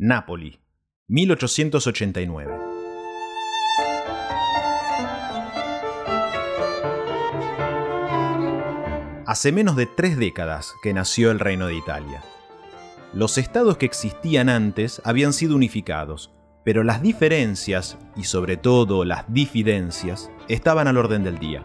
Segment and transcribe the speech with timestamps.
[0.00, 0.60] Nápoli,
[1.08, 2.54] 1889.
[9.26, 12.22] Hace menos de tres décadas que nació el Reino de Italia.
[13.12, 16.32] Los estados que existían antes habían sido unificados,
[16.64, 21.64] pero las diferencias, y sobre todo las difidencias, estaban al orden del día.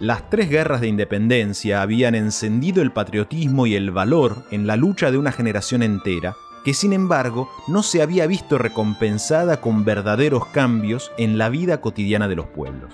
[0.00, 5.12] Las tres guerras de independencia habían encendido el patriotismo y el valor en la lucha
[5.12, 6.34] de una generación entera
[6.64, 12.28] que sin embargo no se había visto recompensada con verdaderos cambios en la vida cotidiana
[12.28, 12.92] de los pueblos.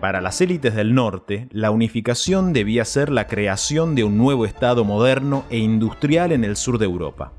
[0.00, 4.84] Para las élites del norte, la unificación debía ser la creación de un nuevo Estado
[4.84, 7.32] moderno e industrial en el sur de Europa.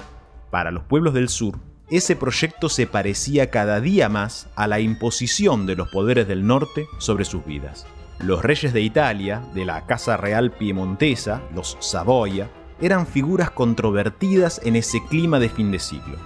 [0.49, 1.59] Para los pueblos del sur,
[1.91, 6.87] ese proyecto se parecía cada día más a la imposición de los poderes del norte
[6.98, 7.85] sobre sus vidas.
[8.17, 12.49] Los reyes de Italia, de la Casa Real Piemontesa, los Savoia,
[12.81, 16.17] eran figuras controvertidas en ese clima de fin de siglo.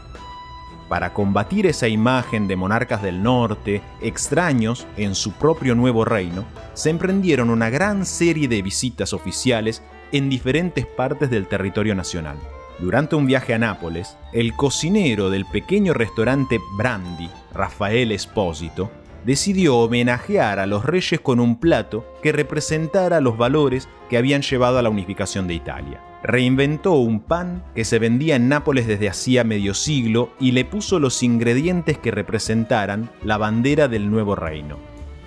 [0.90, 6.90] Para combatir esa imagen de monarcas del norte, extraños en su propio nuevo reino, se
[6.90, 12.38] emprendieron una gran serie de visitas oficiales en diferentes partes del territorio nacional.
[12.80, 18.90] Durante un viaje a Nápoles, el cocinero del pequeño restaurante Brandi, Rafael Espósito,
[19.26, 24.80] decidió homenajear a los reyes con un plato que representara los valores que habían llevado
[24.80, 29.44] a la unificación de Italia reinventó un pan que se vendía en Nápoles desde hacía
[29.44, 34.78] medio siglo y le puso los ingredientes que representaran la bandera del nuevo reino.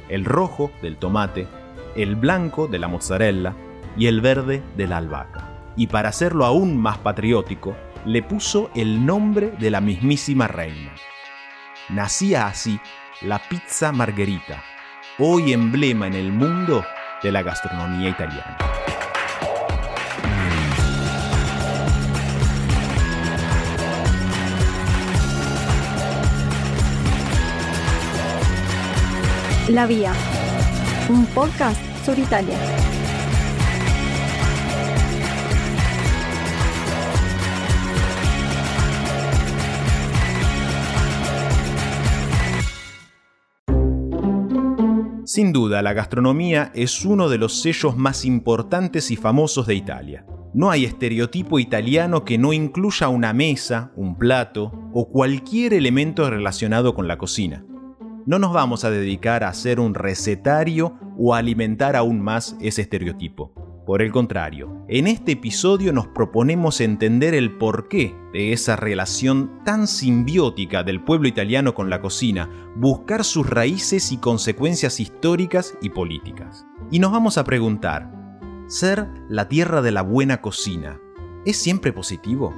[0.08, 1.46] El rojo del tomate,
[1.96, 3.54] el blanco de la mozzarella
[3.96, 5.48] y el verde de la albahaca.
[5.76, 10.92] Y para hacerlo aún más patriótico, le puso el nombre de la mismísima reina.
[11.88, 12.78] Nacía así
[13.22, 14.62] la pizza margherita,
[15.18, 16.84] hoy emblema en el mundo
[17.22, 18.81] de la gastronomía italiana.
[29.68, 30.12] La Vía,
[31.08, 32.58] un podcast sobre Italia.
[45.24, 50.26] Sin duda, la gastronomía es uno de los sellos más importantes y famosos de Italia.
[50.54, 56.94] No hay estereotipo italiano que no incluya una mesa, un plato o cualquier elemento relacionado
[56.94, 57.64] con la cocina
[58.26, 62.82] no nos vamos a dedicar a hacer un recetario o a alimentar aún más ese
[62.82, 63.52] estereotipo.
[63.86, 69.88] Por el contrario, en este episodio nos proponemos entender el porqué de esa relación tan
[69.88, 76.64] simbiótica del pueblo italiano con la cocina, buscar sus raíces y consecuencias históricas y políticas.
[76.92, 78.08] Y nos vamos a preguntar,
[78.68, 81.00] ¿ser la tierra de la buena cocina
[81.44, 82.54] es siempre positivo?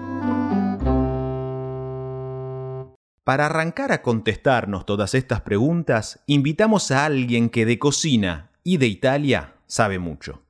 [3.25, 8.87] Para arrancar a contestarnos todas estas preguntas, invitamos a alguien que de cocina y de
[8.87, 10.43] Italia sabe mucho.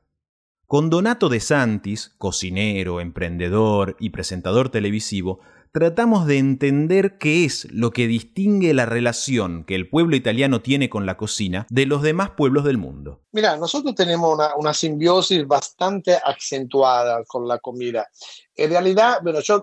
[0.66, 5.38] Con Donato De Santis, cocinero, emprendedor y presentador televisivo,
[5.70, 10.88] tratamos de entender qué es lo que distingue la relación que el pueblo italiano tiene
[10.88, 13.20] con la cocina de los demás pueblos del mundo.
[13.30, 18.08] Mira, nosotros tenemos una, una simbiosis bastante acentuada con la comida.
[18.56, 19.62] En realidad, bueno, yo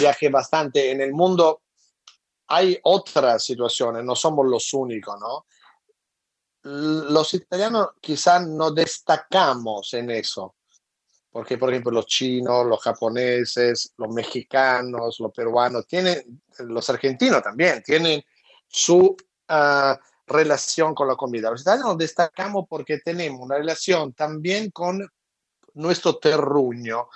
[0.00, 1.60] viajé bastante en el mundo
[2.46, 5.46] hay otras situaciones, no somos los únicos, ¿no?
[6.62, 10.54] Los italianos quizás no destacamos en eso,
[11.30, 17.82] porque por ejemplo los chinos, los japoneses, los mexicanos, los peruanos, tienen, los argentinos también,
[17.82, 18.22] tienen
[18.66, 19.16] su
[19.48, 21.50] ah, relación con la comida.
[21.50, 25.06] Los italianos destacamos porque tenemos una relación también con
[25.74, 27.08] nuestro terruño.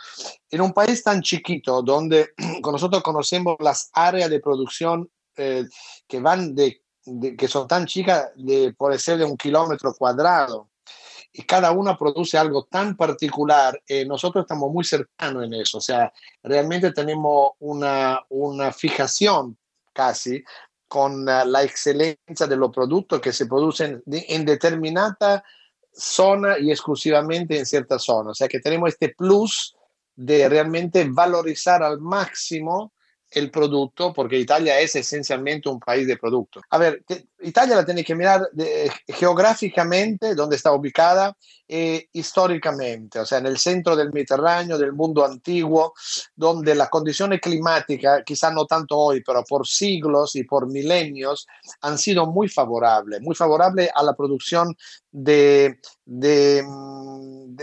[0.50, 2.30] En un país tan chiquito, donde
[2.62, 5.64] nosotros conocemos las áreas de producción eh,
[6.06, 6.82] que van de,
[7.36, 10.70] que son tan chicas, de, puede ser de un kilómetro cuadrado,
[11.32, 15.80] y cada una produce algo tan particular, eh, nosotros estamos muy cercanos en eso, o
[15.80, 16.12] sea,
[16.42, 19.56] realmente tenemos una, una fijación
[19.92, 20.42] casi
[20.88, 25.44] con la excelencia de los productos que se producen en determinada
[25.92, 28.30] zona y exclusivamente en cierta zona.
[28.30, 29.76] O sea que tenemos este plus
[30.16, 32.92] de realmente valorizar al máximo
[33.30, 36.60] el producto, porque Italia es esencialmente un país de producto.
[36.70, 37.04] A ver,
[37.40, 38.48] Italia la tiene que mirar
[39.06, 41.36] geográficamente, donde está ubicada,
[41.70, 45.92] e históricamente, o sea, en el centro del Mediterráneo, del mundo antiguo,
[46.34, 51.46] donde las condiciones climáticas, quizás no tanto hoy, pero por siglos y por milenios,
[51.82, 54.74] han sido muy favorables, muy favorables a la producción
[55.10, 56.64] de, de,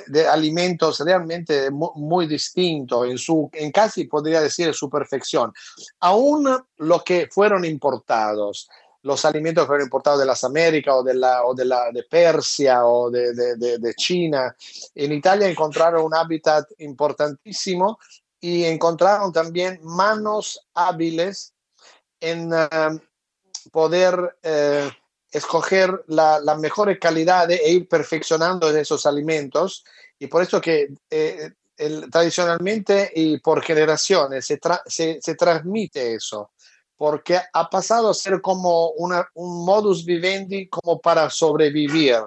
[0.07, 5.53] de, alimentos realmente muy, muy distintos, en, su, en casi podría decir su perfección.
[5.99, 6.47] Aún
[6.77, 8.67] lo que fueron importados,
[9.03, 12.03] los alimentos que fueron importados de las Américas o de, la, o de, la, de
[12.03, 14.55] Persia o de, de, de, China,
[14.95, 17.99] en Italia encontraron un hábitat importantísimo
[18.39, 21.53] y encontraron también manos hábiles
[22.19, 22.99] en uh,
[23.71, 24.89] poder uh,
[25.35, 29.83] escoger la, la, mejor calidad e ir perfeccionando esos alimentos.
[30.17, 36.15] Y por eso que eh, el, tradicionalmente y por generaciones se, tra se, se, transmite
[36.15, 36.51] eso,
[36.95, 42.19] porque ha pasado a ser como una, un modus vivendi como para sobrevivir.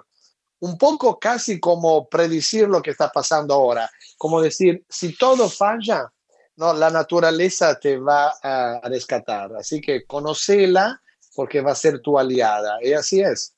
[0.60, 3.88] Un poco casi como predecir lo que está pasando ahora,
[4.18, 6.12] como decir, si todo falla,
[6.56, 9.54] no, la naturaleza te va a rescatar.
[9.56, 11.00] Así que conocela
[11.38, 12.78] porque va a ser tu aliada.
[12.82, 13.54] Y así es.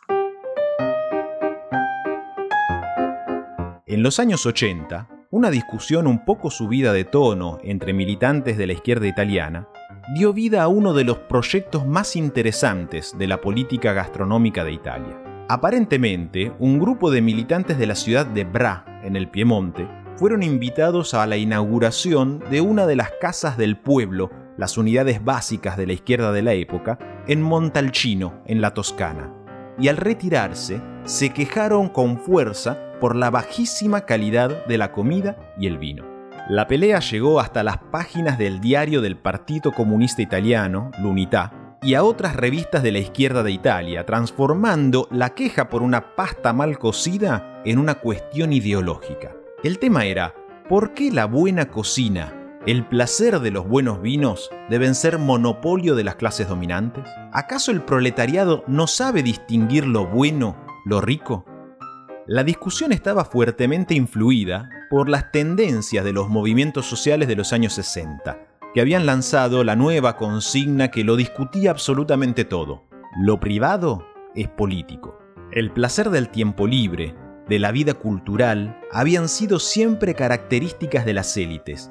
[3.87, 8.75] En los años 80, una discusión un poco subida de tono entre militantes de la
[8.75, 9.67] izquierda italiana
[10.15, 15.47] dio vida a uno de los proyectos más interesantes de la política gastronómica de Italia.
[15.49, 21.15] Aparentemente, un grupo de militantes de la ciudad de Bra, en el Piemonte, fueron invitados
[21.15, 24.31] a la inauguración de una de las casas del pueblo,
[24.61, 29.33] las unidades básicas de la izquierda de la época, en Montalcino, en la Toscana.
[29.79, 35.67] Y al retirarse, se quejaron con fuerza por la bajísima calidad de la comida y
[35.67, 36.05] el vino.
[36.51, 42.05] La pelea llegó hasta las páginas del diario del Partito Comunista Italiano, l'Unità, y a
[42.05, 47.63] otras revistas de la izquierda de Italia, transformando la queja por una pasta mal cocida
[47.65, 49.35] en una cuestión ideológica.
[49.65, 50.35] El tema era,
[50.69, 56.05] ¿por qué la buena cocina, el placer de los buenos vinos, deben ser monopolio de
[56.05, 57.05] las clases dominantes?
[57.33, 61.47] ¿Acaso el proletariado no sabe distinguir lo bueno, lo rico?
[62.27, 67.73] La discusión estaba fuertemente influida por las tendencias de los movimientos sociales de los años
[67.73, 68.39] 60,
[68.75, 72.85] que habían lanzado la nueva consigna que lo discutía absolutamente todo.
[73.19, 75.19] Lo privado es político.
[75.51, 77.15] El placer del tiempo libre,
[77.49, 81.91] de la vida cultural habían sido siempre características de las élites,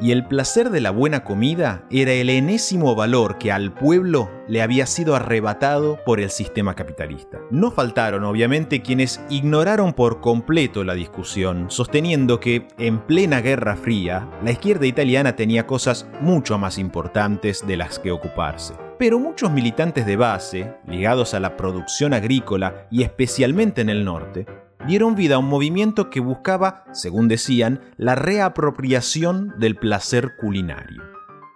[0.00, 4.62] y el placer de la buena comida era el enésimo valor que al pueblo le
[4.62, 7.38] había sido arrebatado por el sistema capitalista.
[7.50, 14.28] No faltaron, obviamente, quienes ignoraron por completo la discusión, sosteniendo que, en plena Guerra Fría,
[14.42, 18.74] la izquierda italiana tenía cosas mucho más importantes de las que ocuparse.
[18.98, 24.46] Pero muchos militantes de base, ligados a la producción agrícola y especialmente en el norte,
[24.86, 31.02] dieron vida a un movimiento que buscaba, según decían, la reapropiación del placer culinario.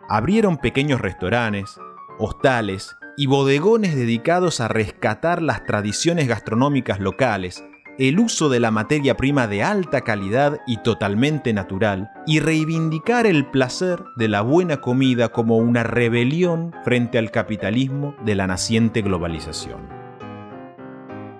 [0.08, 1.78] Abrieron pequeños restaurantes,
[2.18, 7.64] hostales y bodegones dedicados a rescatar las tradiciones gastronómicas locales,
[7.98, 13.46] el uso de la materia prima de alta calidad y totalmente natural, y reivindicar el
[13.46, 19.97] placer de la buena comida como una rebelión frente al capitalismo de la naciente globalización.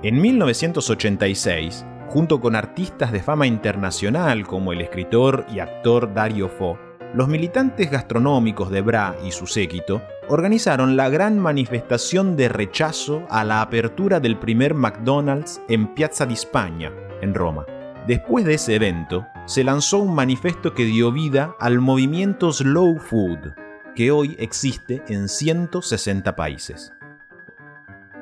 [0.00, 6.78] En 1986, junto con artistas de fama internacional como el escritor y actor Dario Fo,
[7.14, 13.42] los militantes gastronómicos de Bra y su séquito organizaron la gran manifestación de rechazo a
[13.42, 17.66] la apertura del primer McDonald's en Piazza di Spagna, en Roma.
[18.06, 23.52] Después de ese evento, se lanzó un manifiesto que dio vida al movimiento Slow Food,
[23.96, 26.92] que hoy existe en 160 países.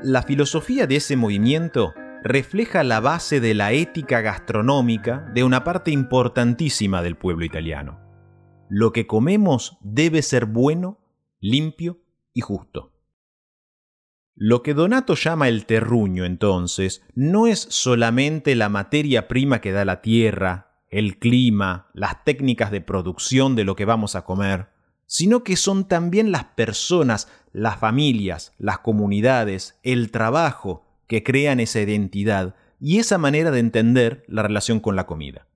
[0.09, 5.91] La filosofía de ese movimiento refleja la base de la ética gastronómica de una parte
[5.91, 7.99] importantísima del pueblo italiano.
[8.69, 11.01] Lo que comemos debe ser bueno,
[11.41, 12.93] limpio y justo.
[14.37, 19.85] Lo que Donato llama el terruño, entonces, no es solamente la materia prima que da
[19.85, 24.69] la tierra, el clima, las técnicas de producción de lo que vamos a comer,
[25.07, 31.81] sino que son también las personas, las familias, las comunidades, el trabajo que crean esa
[31.81, 35.47] identidad y esa manera de entender la relación con la comida.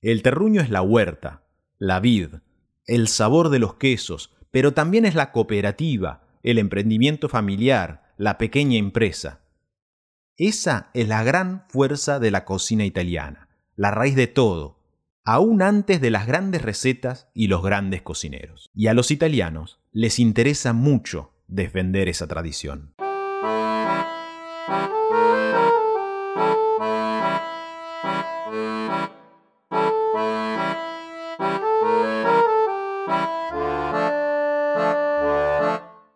[0.00, 1.44] El terruño es la huerta,
[1.78, 2.28] la vid,
[2.86, 8.76] el sabor de los quesos, pero también es la cooperativa, el emprendimiento familiar, la pequeña
[8.76, 9.40] empresa.
[10.36, 14.83] Esa es la gran fuerza de la cocina italiana, la raíz de todo,
[15.24, 18.70] aún antes de las grandes recetas y los grandes cocineros.
[18.74, 22.94] Y a los italianos les interesa mucho defender esa tradición.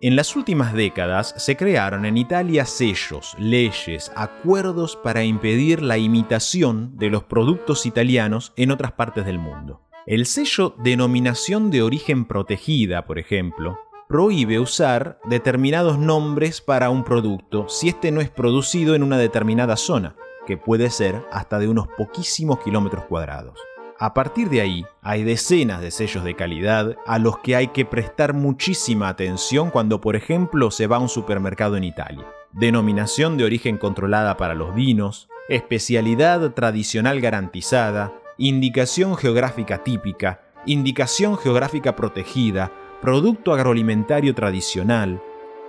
[0.00, 6.96] En las últimas décadas se crearon en Italia sellos, leyes, acuerdos para impedir la imitación
[6.96, 9.82] de los productos italianos en otras partes del mundo.
[10.06, 13.76] El sello Denominación de Origen Protegida, por ejemplo,
[14.08, 19.76] prohíbe usar determinados nombres para un producto si este no es producido en una determinada
[19.76, 20.14] zona,
[20.46, 23.58] que puede ser hasta de unos poquísimos kilómetros cuadrados.
[24.00, 27.84] A partir de ahí, hay decenas de sellos de calidad a los que hay que
[27.84, 32.24] prestar muchísima atención cuando, por ejemplo, se va a un supermercado en Italia.
[32.52, 41.96] Denominación de origen controlada para los vinos, especialidad tradicional garantizada, indicación geográfica típica, indicación geográfica
[41.96, 42.70] protegida,
[43.02, 45.20] producto agroalimentario tradicional,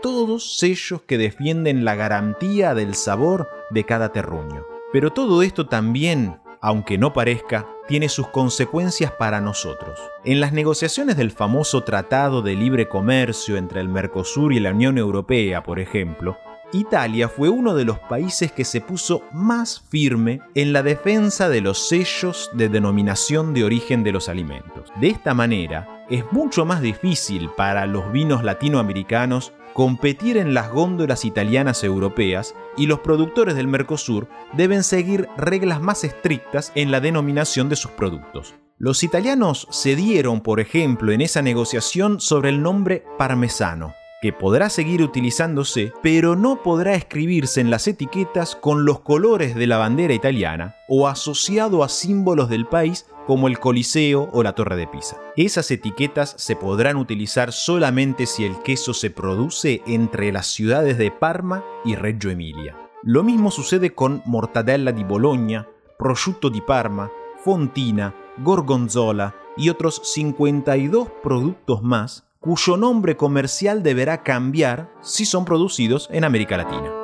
[0.03, 4.65] todos sellos que defienden la garantía del sabor de cada terruño.
[4.93, 9.99] Pero todo esto también, aunque no parezca, tiene sus consecuencias para nosotros.
[10.23, 14.99] En las negociaciones del famoso Tratado de Libre Comercio entre el Mercosur y la Unión
[14.99, 16.37] Europea, por ejemplo,
[16.71, 21.61] Italia fue uno de los países que se puso más firme en la defensa de
[21.61, 24.91] los sellos de denominación de origen de los alimentos.
[25.01, 31.25] De esta manera, es mucho más difícil para los vinos latinoamericanos competir en las góndolas
[31.25, 37.69] italianas europeas y los productores del Mercosur deben seguir reglas más estrictas en la denominación
[37.69, 38.55] de sus productos.
[38.77, 45.01] Los italianos cedieron, por ejemplo, en esa negociación sobre el nombre parmesano, que podrá seguir
[45.01, 50.75] utilizándose, pero no podrá escribirse en las etiquetas con los colores de la bandera italiana
[50.87, 55.21] o asociado a símbolos del país como el Coliseo o la Torre de Pisa.
[55.35, 61.11] Esas etiquetas se podrán utilizar solamente si el queso se produce entre las ciudades de
[61.11, 62.75] Parma y Reggio Emilia.
[63.03, 65.67] Lo mismo sucede con mortadella di Bologna,
[65.99, 67.11] prosciutto di Parma,
[67.43, 76.09] fontina, gorgonzola y otros 52 productos más cuyo nombre comercial deberá cambiar si son producidos
[76.11, 76.98] en América Latina.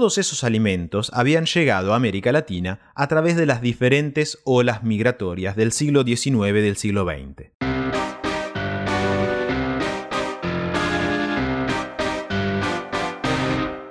[0.00, 5.56] Todos esos alimentos habían llegado a América Latina a través de las diferentes olas migratorias
[5.56, 7.50] del siglo XIX del siglo XX.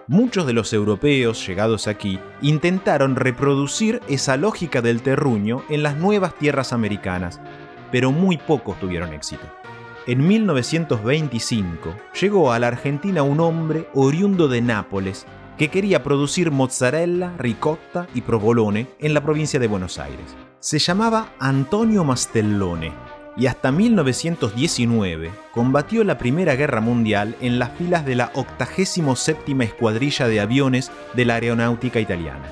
[0.08, 6.34] Muchos de los europeos llegados aquí intentaron reproducir esa lógica del terruño en las nuevas
[6.34, 7.39] tierras americanas,
[7.92, 9.44] pero muy pocos tuvieron éxito.
[10.08, 15.28] En 1925 llegó a la Argentina un hombre oriundo de Nápoles
[15.60, 20.25] que quería producir mozzarella, ricotta y provolone en la provincia de Buenos Aires.
[20.62, 22.94] Se llamaba Antonio Mastellone
[23.36, 30.30] y hasta 1919 combatió la Primera Guerra Mundial en las filas de la 87 Escuadrilla
[30.30, 32.46] de Aviones de la Aeronáutica Italiana.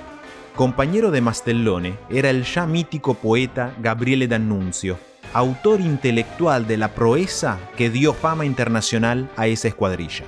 [0.53, 4.99] Compañero de Mastellone era el ya mítico poeta Gabriele D'Annunzio,
[5.31, 10.25] autor intelectual de la proeza que dio fama internacional a esa escuadrilla.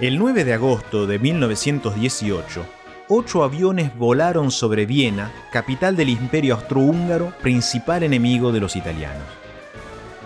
[0.00, 2.66] El 9 de agosto de 1918,
[3.06, 9.22] ocho aviones volaron sobre Viena, capital del imperio austrohúngaro, principal enemigo de los italianos.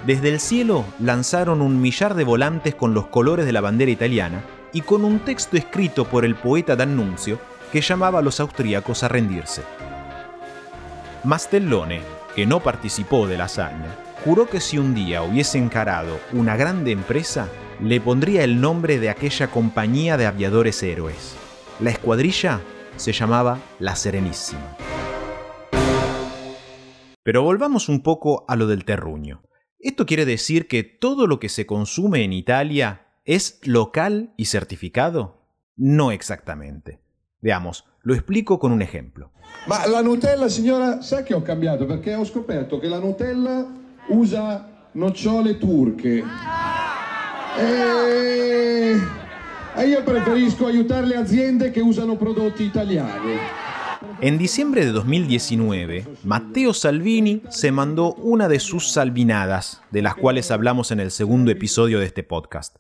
[0.07, 4.43] Desde el cielo lanzaron un millar de volantes con los colores de la bandera italiana
[4.73, 7.39] y con un texto escrito por el poeta D'Annunzio
[7.71, 9.63] que llamaba a los austríacos a rendirse.
[11.25, 12.01] Mastellone,
[12.35, 13.95] que no participó de la hazaña,
[14.25, 17.49] juró que si un día hubiese encarado una grande empresa,
[17.81, 21.37] le pondría el nombre de aquella compañía de aviadores héroes.
[21.81, 22.61] La escuadrilla
[22.97, 24.77] se llamaba La Serenísima.
[27.23, 29.43] Pero volvamos un poco a lo del terruño.
[29.79, 35.43] ¿Esto quiere decir que todo lo que se consume en Italia es local y certificado?
[35.77, 37.01] No exactamente.
[37.41, 39.31] Veamos, lo explico con un ejemplo.
[39.69, 43.67] La Nutella, signora, sa che ho cambiato perché ho scoperto che la Nutella
[44.09, 45.59] usa nocciole.
[47.59, 49.01] E...
[49.77, 52.71] e io preferisco aiutare le aziende che usano prodotti.
[54.21, 60.51] En diciembre de 2019, Matteo Salvini se mandó una de sus salvinadas, de las cuales
[60.51, 62.77] hablamos en el segundo episodio de este podcast.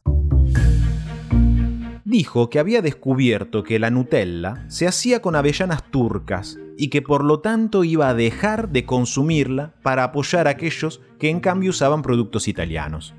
[2.04, 7.24] Dijo que había descubierto que la Nutella se hacía con avellanas turcas y que por
[7.24, 12.02] lo tanto iba a dejar de consumirla para apoyar a aquellos que en cambio usaban
[12.02, 13.14] productos italianos.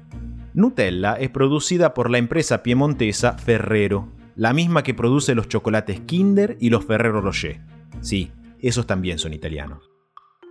[0.59, 6.57] Nutella es producida por la empresa piemontesa Ferrero, la misma que produce los chocolates Kinder
[6.59, 7.61] y los Ferrero Rocher.
[8.01, 9.89] Sí, esos también son italianos.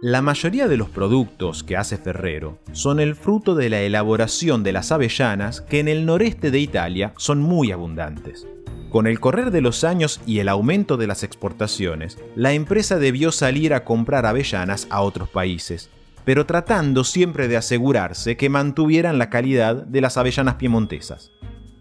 [0.00, 4.72] La mayoría de los productos que hace Ferrero son el fruto de la elaboración de
[4.72, 8.46] las avellanas que en el noreste de Italia son muy abundantes.
[8.88, 13.30] Con el correr de los años y el aumento de las exportaciones, la empresa debió
[13.30, 15.90] salir a comprar avellanas a otros países,
[16.28, 21.32] pero tratando siempre de asegurarse que mantuvieran la calidad de las avellanas piemontesas.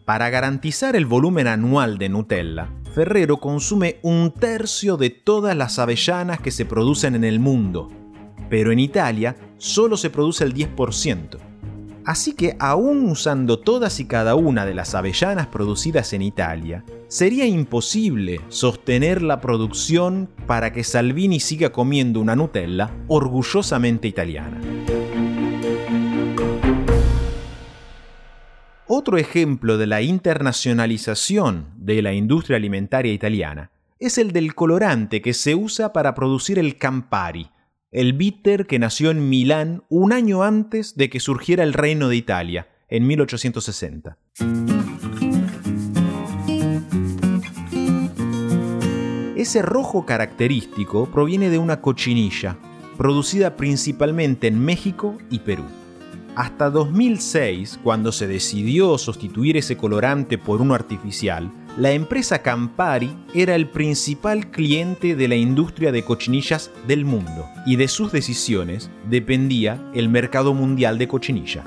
[0.05, 6.39] Para garantizar el volumen anual de Nutella, Ferrero consume un tercio de todas las avellanas
[6.39, 7.89] que se producen en el mundo,
[8.49, 11.39] pero en Italia solo se produce el 10%.
[12.07, 17.45] Así que aún usando todas y cada una de las avellanas producidas en Italia, sería
[17.45, 24.61] imposible sostener la producción para que Salvini siga comiendo una Nutella orgullosamente italiana.
[28.87, 35.33] Otro ejemplo de la internacionalización de la industria alimentaria italiana es el del colorante que
[35.33, 37.49] se usa para producir el Campari,
[37.97, 42.15] el bitter que nació en Milán un año antes de que surgiera el Reino de
[42.15, 44.19] Italia, en 1860.
[49.35, 52.59] Ese rojo característico proviene de una cochinilla,
[52.97, 55.65] producida principalmente en México y Perú.
[56.37, 63.55] Hasta 2006, cuando se decidió sustituir ese colorante por uno artificial, la empresa Campari era
[63.55, 69.81] el principal cliente de la industria de cochinillas del mundo, y de sus decisiones dependía
[69.95, 71.63] el mercado mundial de cochinilla.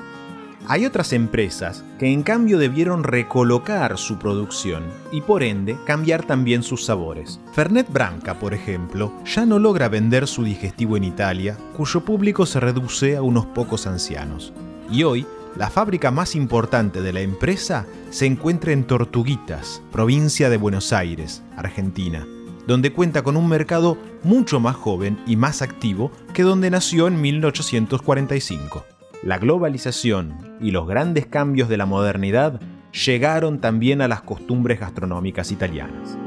[0.67, 6.63] Hay otras empresas que en cambio debieron recolocar su producción y por ende cambiar también
[6.63, 7.39] sus sabores.
[7.53, 12.59] Fernet Branca, por ejemplo, ya no logra vender su digestivo en Italia, cuyo público se
[12.59, 14.53] reduce a unos pocos ancianos.
[14.89, 15.25] Y hoy,
[15.57, 21.43] la fábrica más importante de la empresa se encuentra en Tortuguitas, provincia de Buenos Aires,
[21.57, 22.25] Argentina,
[22.67, 27.19] donde cuenta con un mercado mucho más joven y más activo que donde nació en
[27.19, 28.85] 1845.
[29.23, 32.59] La globalización y los grandes cambios de la modernidad
[32.91, 36.17] llegaron también a las costumbres gastronómicas italianas.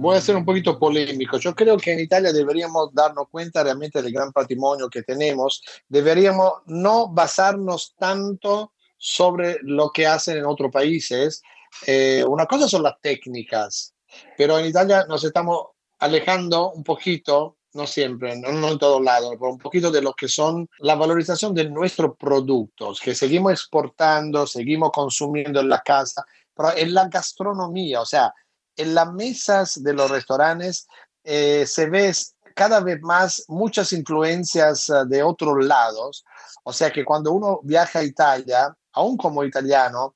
[0.00, 1.36] Voy a ser un poquito polémico.
[1.36, 5.62] Yo creo que en Italia deberíamos darnos cuenta realmente del gran patrimonio que tenemos.
[5.90, 11.42] Deberíamos no basarnos tanto sobre lo que hacen en otros países.
[11.86, 13.92] Eh, una cosa son las técnicas,
[14.38, 15.66] pero en Italia nos estamos
[15.98, 20.28] alejando un poquito no siempre, no, en todos lados, pero un poquito de lo que
[20.28, 26.76] son la valorización de nuestros productos, que seguimos exportando, seguimos consumiendo en la casa, pero
[26.76, 28.32] en la gastronomía, o sea,
[28.76, 30.86] en las mesas de los restaurantes
[31.24, 32.12] eh, se ve
[32.54, 36.24] cada vez más muchas influencias eh, de otros lados,
[36.64, 40.14] o sea que cuando uno viaja a Italia, aún como italiano,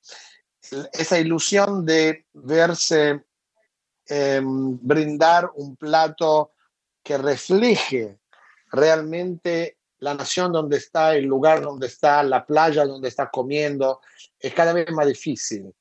[0.92, 3.24] esa ilusión de verse
[4.06, 6.52] em, brindar un plato
[7.02, 8.18] que refleje
[8.70, 14.00] realmente la nación donde está, el lugar donde está, la playa donde está comiendo,
[14.38, 15.72] es cada vez más difícil,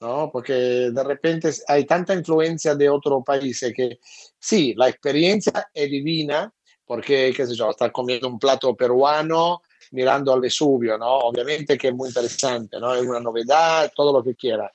[0.00, 0.30] ¿no?
[0.32, 4.00] Porque de repente hay tanta influencia de otros países que
[4.38, 6.52] sí, la experiencia es divina,
[6.84, 11.18] porque, qué sé yo, estar comiendo un plato peruano mirando al Vesubio, ¿no?
[11.18, 12.94] Obviamente que es muy interesante, ¿no?
[12.94, 14.72] Es una novedad, todo lo que quiera.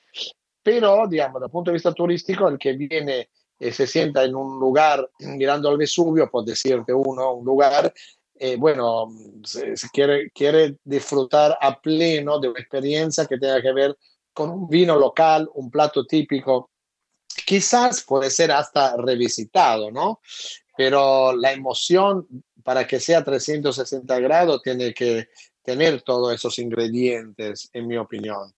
[0.62, 3.28] Pero, digamos, desde el punto de vista turístico, el que viene
[3.58, 7.92] eh, se sienta en un lugar mirando al Vesubio, por decirte uno, un lugar,
[8.38, 9.08] eh, bueno,
[9.44, 13.96] se, quiere, quiere disfrutar a pleno de una experiencia que tenga que ver
[14.32, 16.70] con un vino local, un plato típico.
[17.46, 20.20] Quizás puede ser hasta revisitado, ¿no?
[20.76, 22.26] Pero la emoción
[22.62, 25.28] para que sea 360 grados tiene que
[25.62, 28.54] tener todos esos ingredientes, en mi opinión.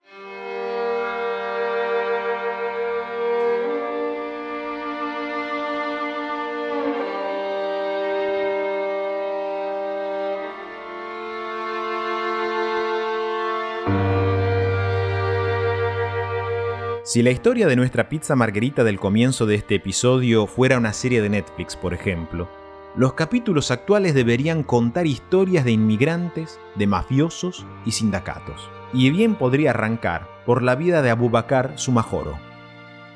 [17.08, 21.22] Si la historia de nuestra pizza margarita del comienzo de este episodio fuera una serie
[21.22, 22.50] de Netflix, por ejemplo,
[22.96, 28.68] los capítulos actuales deberían contar historias de inmigrantes, de mafiosos y sindicatos.
[28.92, 32.38] Y bien podría arrancar por la vida de Abubakar Sumajoro.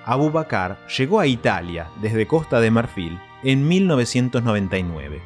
[0.07, 5.21] Abubakar llegó a Italia desde Costa de Marfil en 1999.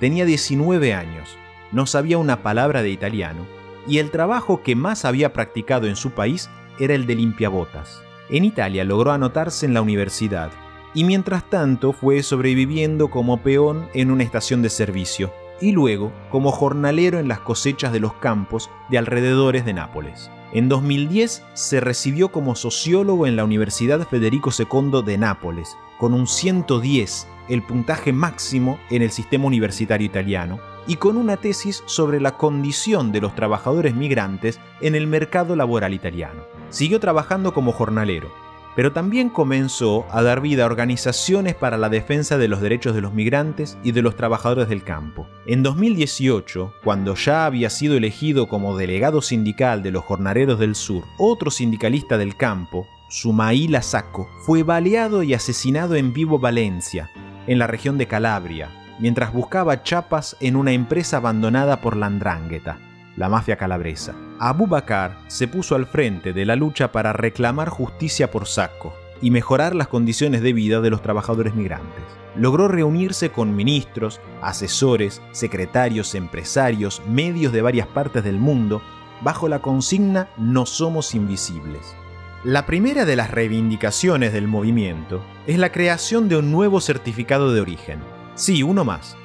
[0.00, 1.36] Tenía 19 años,
[1.72, 3.44] no sabía una palabra de italiano
[3.86, 8.02] y el trabajo que más había practicado en su país era el de limpiabotas.
[8.30, 10.50] En Italia logró anotarse en la universidad
[10.94, 16.52] y mientras tanto fue sobreviviendo como peón en una estación de servicio y luego como
[16.52, 20.30] jornalero en las cosechas de los campos de alrededores de Nápoles.
[20.52, 26.26] En 2010 se recibió como sociólogo en la Universidad Federico II de Nápoles, con un
[26.26, 32.36] 110, el puntaje máximo en el sistema universitario italiano, y con una tesis sobre la
[32.36, 36.42] condición de los trabajadores migrantes en el mercado laboral italiano.
[36.70, 38.32] Siguió trabajando como jornalero,
[38.74, 43.00] pero también comenzó a dar vida a organizaciones para la defensa de los derechos de
[43.00, 45.26] los migrantes y de los trabajadores del campo.
[45.46, 51.04] En 2018, cuando ya había sido elegido como delegado sindical de los jornaleros del sur,
[51.18, 57.10] otro sindicalista del campo, Sumaila Sacco, fue baleado y asesinado en Vivo Valencia,
[57.46, 62.78] en la región de Calabria, mientras buscaba chapas en una empresa abandonada por la Andrangheta
[63.18, 64.14] la mafia calabresa.
[64.38, 69.32] Abu Bakr se puso al frente de la lucha para reclamar justicia por Sacco y
[69.32, 72.04] mejorar las condiciones de vida de los trabajadores migrantes.
[72.36, 78.80] Logró reunirse con ministros, asesores, secretarios, empresarios, medios de varias partes del mundo,
[79.20, 81.96] bajo la consigna No somos invisibles.
[82.44, 87.60] La primera de las reivindicaciones del movimiento es la creación de un nuevo certificado de
[87.60, 87.98] origen.
[88.38, 89.16] Sí, uno más,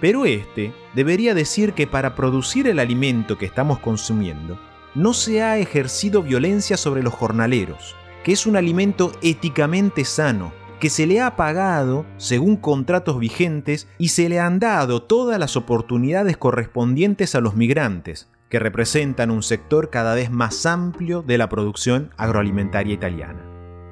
[0.00, 4.56] pero este debería decir que para producir el alimento que estamos consumiendo,
[4.94, 10.90] no se ha ejercido violencia sobre los jornaleros, que es un alimento éticamente sano, que
[10.90, 16.36] se le ha pagado según contratos vigentes y se le han dado todas las oportunidades
[16.36, 22.10] correspondientes a los migrantes, que representan un sector cada vez más amplio de la producción
[22.16, 23.44] agroalimentaria italiana.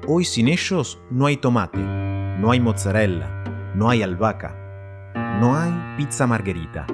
[0.07, 3.43] Hoy sin ellos no hay tomate, no hay mozzarella,
[3.75, 4.60] no hay albahaca,
[5.15, 6.85] no hay pizza margherita.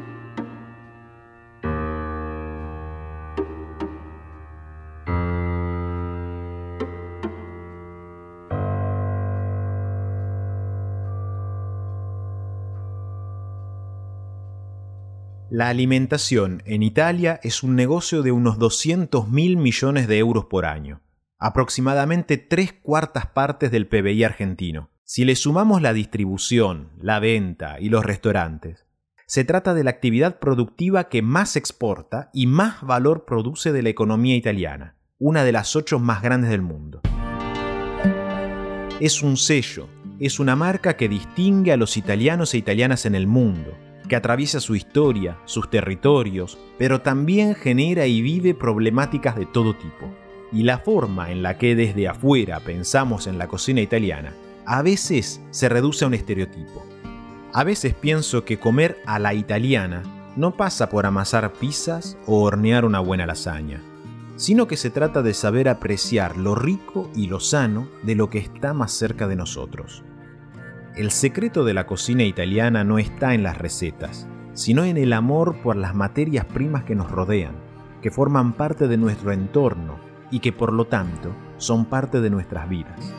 [15.49, 20.65] La alimentación en Italia es un negocio de unos 200 mil millones de euros por
[20.65, 21.01] año,
[21.39, 24.89] aproximadamente tres cuartas partes del PBI argentino.
[25.09, 28.85] Si le sumamos la distribución, la venta y los restaurantes,
[29.25, 33.87] se trata de la actividad productiva que más exporta y más valor produce de la
[33.87, 36.99] economía italiana, una de las ocho más grandes del mundo.
[38.99, 39.87] Es un sello,
[40.19, 43.77] es una marca que distingue a los italianos e italianas en el mundo,
[44.09, 50.13] que atraviesa su historia, sus territorios, pero también genera y vive problemáticas de todo tipo.
[50.51, 54.33] Y la forma en la que desde afuera pensamos en la cocina italiana
[54.67, 56.85] a veces se reduce a un estereotipo.
[57.53, 60.03] A veces pienso que comer a la italiana
[60.35, 63.81] no pasa por amasar pizzas o hornear una buena lasaña,
[64.35, 68.39] sino que se trata de saber apreciar lo rico y lo sano de lo que
[68.39, 70.03] está más cerca de nosotros.
[70.97, 75.61] El secreto de la cocina italiana no está en las recetas, sino en el amor
[75.63, 77.55] por las materias primas que nos rodean,
[78.01, 79.97] que forman parte de nuestro entorno
[80.29, 83.13] y que por lo tanto son parte de nuestras vidas.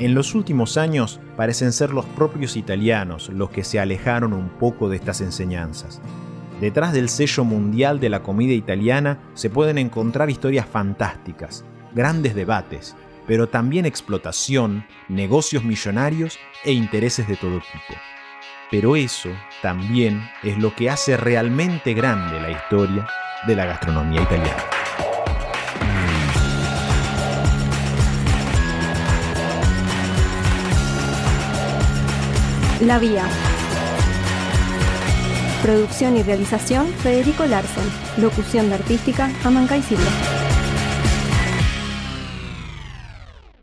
[0.00, 4.88] En los últimos años parecen ser los propios italianos los que se alejaron un poco
[4.88, 6.00] de estas enseñanzas.
[6.60, 12.96] Detrás del sello mundial de la comida italiana se pueden encontrar historias fantásticas, grandes debates,
[13.28, 18.00] pero también explotación, negocios millonarios e intereses de todo tipo.
[18.72, 19.30] Pero eso
[19.62, 23.06] también es lo que hace realmente grande la historia
[23.46, 24.83] de la gastronomía italiana.
[32.86, 33.24] La Vía.
[35.62, 37.84] Producción y realización Federico Larsen.
[38.18, 40.10] Locución de artística Amanca y Silva.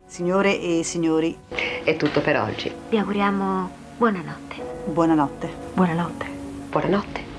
[0.07, 1.37] Signore e signori,
[1.83, 2.71] È tutto per oggi.
[2.89, 4.55] Vi auguriamo buonanotte.
[4.85, 5.49] buonanotte.
[5.73, 6.25] Buonanotte.
[6.69, 7.30] Buonanotte.